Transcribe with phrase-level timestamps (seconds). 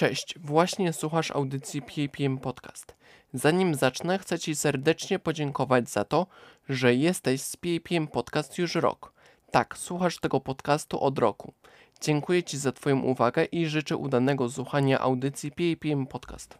[0.00, 2.94] Cześć, właśnie słuchasz audycji PAPM Podcast.
[3.32, 6.26] Zanim zacznę, chcę Ci serdecznie podziękować za to,
[6.68, 9.12] że jesteś z PAPM Podcast już rok.
[9.50, 11.52] Tak, słuchasz tego podcastu od roku.
[12.00, 16.58] Dziękuję Ci za Twoją uwagę i życzę udanego słuchania audycji PAPM Podcast.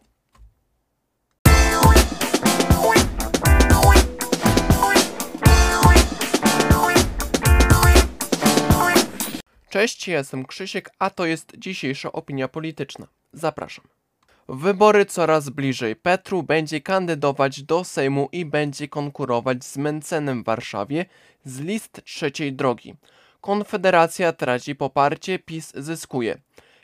[9.69, 13.20] Cześć, ja jestem Krzysiek, a to jest dzisiejsza opinia polityczna.
[13.33, 13.85] Zapraszam.
[14.49, 15.95] Wybory coraz bliżej.
[15.95, 21.05] Petru będzie kandydować do Sejmu i będzie konkurować z Mencenem w Warszawie
[21.45, 22.95] z list trzeciej drogi.
[23.41, 26.37] Konfederacja traci poparcie, PiS zyskuje.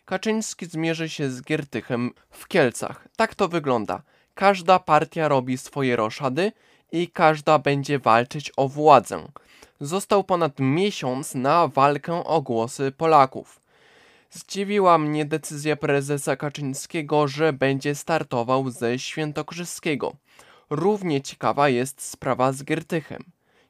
[0.05, 3.07] Kaczyński zmierzy się z Giertychem w Kielcach.
[3.15, 4.01] Tak to wygląda.
[4.33, 6.51] Każda partia robi swoje roszady
[6.91, 9.27] i każda będzie walczyć o władzę.
[9.81, 13.66] Został ponad miesiąc na walkę o głosy Polaków.
[14.29, 20.13] Zdziwiła mnie decyzja prezesa Kaczyńskiego, że będzie startował ze Świętokrzyskiego.
[20.69, 23.23] Równie ciekawa jest sprawa z Giertychem.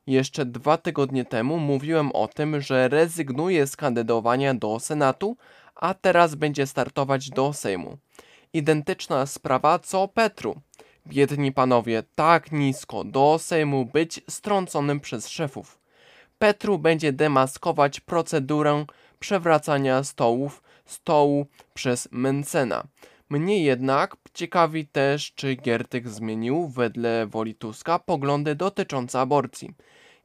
[0.08, 5.38] Jeszcze dwa tygodnie temu mówiłem o tym, że rezygnuje z kandydowania do Senatu,
[5.76, 7.98] a teraz będzie startować do Sejmu.
[8.54, 10.62] Identyczna sprawa co Petru.
[11.08, 15.80] Biedni panowie, tak nisko do Sejmu być strąconym przez szefów.
[16.40, 18.86] Petru będzie demaskować procedurę
[19.20, 22.84] przewracania stołów stołu przez Mencena.
[23.30, 29.74] Mnie jednak ciekawi też, czy Giertych zmienił wedle woli Tuska poglądy dotyczące aborcji.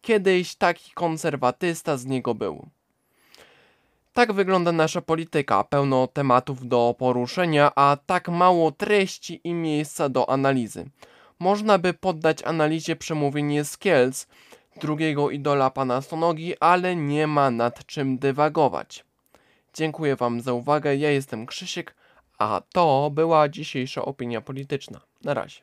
[0.03, 2.67] Kiedyś taki konserwatysta z niego był.
[4.13, 10.31] Tak wygląda nasza polityka, pełno tematów do poruszenia, a tak mało treści i miejsca do
[10.31, 10.85] analizy.
[11.39, 14.27] Można by poddać analizie przemówienie z Kielc,
[14.81, 19.05] drugiego idola pana Stonogi, ale nie ma nad czym dywagować.
[19.75, 21.95] Dziękuję Wam za uwagę, ja jestem Krzysiek,
[22.39, 25.01] a to była dzisiejsza opinia polityczna.
[25.25, 25.63] Na razie.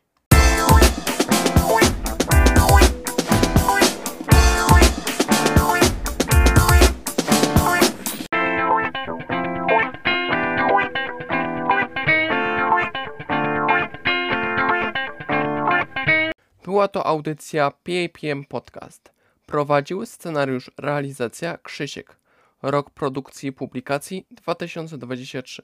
[16.70, 19.12] Była to audycja PAPM Podcast.
[19.46, 22.18] Prowadził scenariusz realizacja Krzysiek.
[22.62, 25.62] Rok produkcji i publikacji 2023.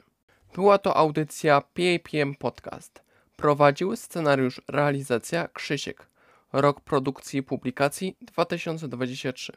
[0.56, 3.02] Była to audycja PAPM Podcast.
[3.38, 6.08] Prowadził scenariusz realizacja Krzysiek.
[6.54, 9.54] Rok produkcji i publikacji 2023.